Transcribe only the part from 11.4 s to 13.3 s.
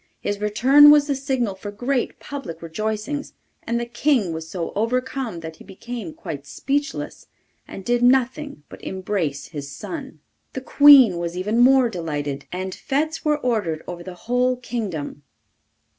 more delighted, and fetes